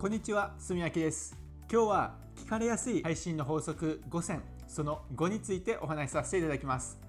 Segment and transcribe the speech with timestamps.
[0.00, 1.36] こんにちは、すみやきです。
[1.68, 4.42] 今日は聞かれやすい配信の法則5選。
[4.68, 7.00] その5についてお話しさせていただきます。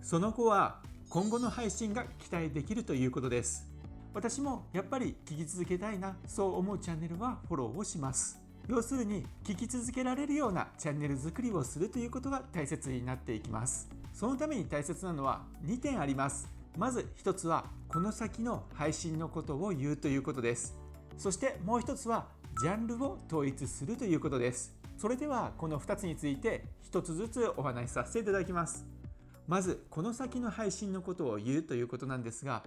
[0.00, 3.66] その後は今後の配信が期待できるということです。
[4.14, 8.38] 私もやっぱり聞き続けたいなそう思うチャンネルはフォローをします。
[8.68, 13.88] 要するに聞き続けられるようなチャンネル作りをするということが大切になっていきます。
[14.14, 16.48] そのために大切なのは2点あります。
[16.78, 20.78] まず1つはこの先の配信のことを言うということです。
[21.18, 22.26] そしてもう1つは
[22.60, 24.74] ジャンルを統一するということです。
[24.98, 28.84] それではこの2つについて1つずつお話しさせていただきます。
[29.46, 32.62] まずこの先の配信のことを言うということなんですが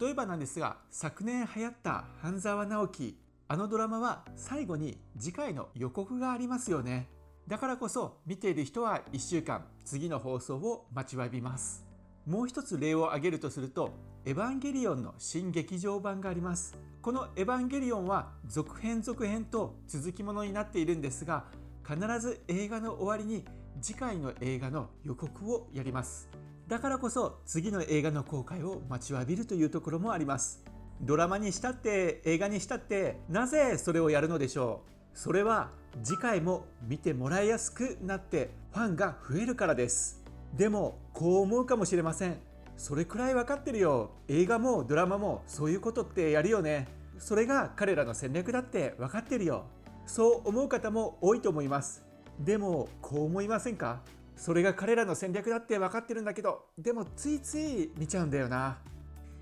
[0.00, 7.08] 例えばなんですが昨年流行った半沢直樹あのドラマは最後に次回の予告がありますよね。
[7.48, 11.84] だからこそ見ている人は1週間次の放送を待ちわびます。
[12.24, 13.92] もう一つ例を挙げるとすると
[14.24, 16.76] エヴァンゲリオンの新劇場版があります。
[17.00, 21.46] このエヴァンゲリオンは続編続編と続きものになっているんですが
[21.84, 23.44] 必ず映画の終わりに
[23.80, 26.28] 次回の映画の予告をやります。
[26.68, 30.62] だからこそ次の映画の公開を待ちわびるというところもあります。
[31.00, 35.18] ドラマにしたって映画にしたってなぜそれをやるのでしょう？
[35.18, 35.72] それは
[36.04, 40.22] 次回も見てもらいやすくなってファンが増えるからです。
[40.54, 42.36] でもこう思うかもしれません。
[42.82, 44.10] それくらい分かってるよ。
[44.26, 46.88] 映画もドラマもそういうことってやるよね。
[47.16, 49.66] それが彼らの戦略だって分かってるよ。
[50.04, 52.04] そう思う方も多いと思います。
[52.40, 54.00] でもこう思いませんか？
[54.34, 58.78] それが彼らの戦略だって分かってるんだけどでもついつい見ちゃうんだよな。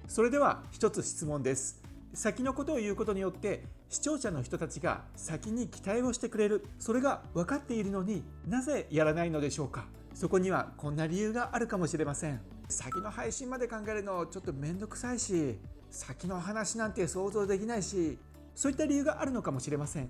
[0.07, 1.83] それでは一つ質問です。
[2.13, 6.67] 先のことを言うことによって視聴者の人たちが先に期待をしてくれる。
[6.79, 9.87] それが分かっているのになぜやらないのでしょうか？
[10.13, 12.43] そこにはこんな理由があるかもしれません。
[12.71, 15.59] 先の配信まで考えるのちょっと面倒くさいし
[15.91, 18.19] 先の話なんて想像できないし
[18.55, 20.09] そういった理由があるのかもしれません。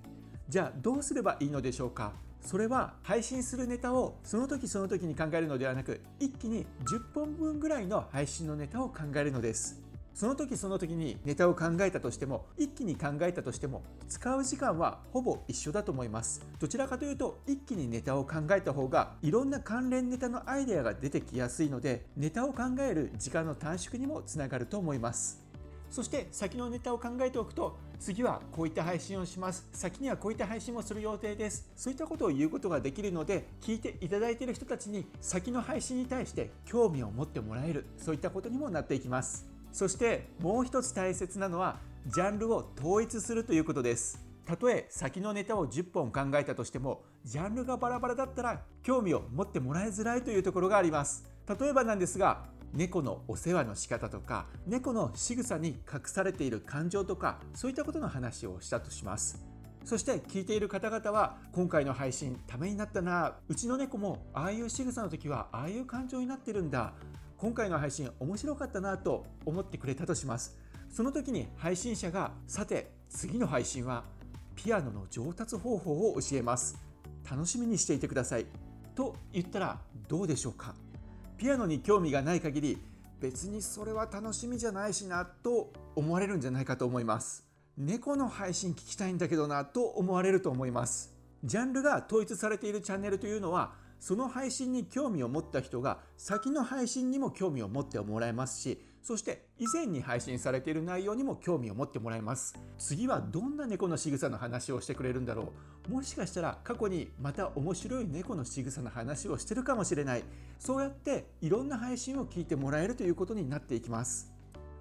[0.48, 2.12] じゃあどうすればいいのでしょうか？
[2.40, 9.80] それは配信するネタをその時その時に考えるのではなく一気に10本分ぐらいの配信のネタを考えるのです。
[10.14, 16.44] その時その時にネタを考えたとしても一気に考えたとしても使う時間はほぼ一緒だと思います。
[16.58, 25.50] どちらかというと一気にネタを考えた方がいろんな関連ネタのアイデアが出てきやすいのでネタを考える時間の短縮にもつながると思います。
[25.90, 29.68] そして先のネタを考えておくと次はこういった配信をします。
[29.72, 31.68] 先にはこういった配信もする予定です。
[31.74, 37.86] そういったことを言うことができるので聞いていただいている人たちに先の配信に対して興味を持ってもらえる。
[37.98, 39.46] そういったことにもなっていきます。
[39.72, 44.18] そしてもう一つ大切なのはジャンルを統一するということです。
[44.46, 51.24] たとえ先のネタを10本考えたとしてもジャンルがバラバラだったら興味を持ってもらいづらいというところがあります。
[51.46, 59.44] 例えばなんですが猫のお世話の仕方とか猫の仕草に隠されている感情とかそういったことの話をしたとします。
[59.84, 66.92] そして聞いている方々は今回の配信ためになったなうちの猫もああいう仕草の時はああいう感情になってるんだ
[67.40, 70.58] 今回の配信面白かったなと思ってくれたとします。
[70.90, 74.04] その時に配信者がさて次の配信は
[74.54, 76.78] ピアノの上達方法を教えます。
[77.30, 78.44] 楽しみにしていてください。
[78.94, 80.74] と言ったらどうでしょうか。
[81.38, 82.78] ピアノに興味がない限り
[83.22, 87.46] 別にそれは楽しみじゃないしなと思われるんじゃないかと思います。
[87.78, 91.14] 猫の配信聞きたいんだけどなと思われると思います。
[91.42, 102.54] ジャンルが統一されているチャンネルというのはその配信に興味を持った人が先の配信にも興味を持ってもらえますしそして以前に配信されている内容にも興味を持ってもらえます。
[102.76, 105.52] 次はどんな猫の仕草の話をしてくれるんだろ
[105.88, 105.92] う。
[105.92, 110.24] もしかしたら過去にまた面白い猫の仕草の話をしてるかもしれない。
[110.58, 114.30] そうやっていろんな配信を聞いてもらえるということになっていきます。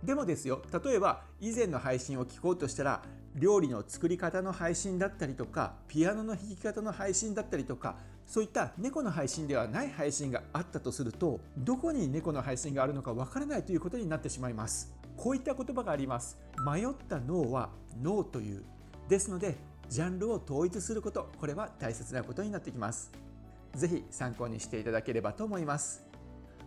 [0.03, 3.03] でもですよ例えば以前の配信を聞こうとしたら
[3.35, 7.97] 料理の作り方の配信だったりとかピアノの弾き方の配信だったりとか
[8.29, 14.93] そういった猫の配信ではない配信があったとするとどこに猫の配信があるのかわからないということになってしまいます。
[15.17, 16.37] こういった言葉があります。
[16.63, 18.63] 迷った脳は脳という。
[19.07, 19.55] ですので
[19.89, 21.27] ジャンルを統一すること。
[21.39, 23.11] これは大切なことになってきます。
[23.73, 26.08] 是非参考にしていただければと思います。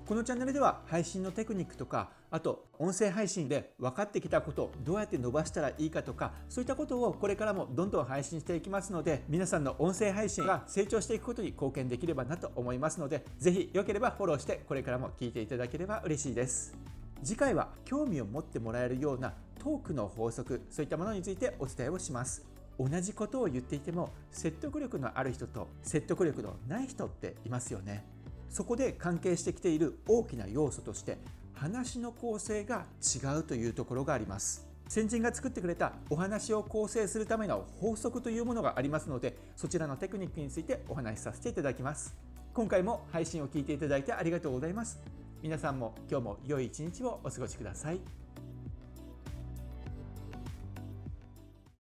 [0.07, 16.75] このチャンネルでは配信のテクニックとかあと音声配信で分かってきたことどうやって伸ばしたらいいかとかそういったことをこれからもどんどん配信していきますので皆さんの音声配信が成長していくことに貢献できればなと思いますので是非良ければフォローしてこれからも聞いていただければ嬉しいです。
[17.23, 22.45] 次回は興味を持ってもらえるようなトークの法則そういったものについてお伝えをします。
[22.79, 28.05] 同じことを言っていても説得力のある人と説得力のない人っていますよね。
[28.53, 31.17] そこで関係してきている大きな要素として
[31.55, 34.67] 話の構成が違うというところがあります。
[34.89, 42.15] 先人が作ってくれたお話を構成するための法則というものがありますのでそちらのテクニックについてお話しさせていただきます。
[42.53, 45.01] 今回も配信を聞いていただいてありがとうございます。
[45.43, 48.22] 皆さんも今日も良い一日をお過ごしください。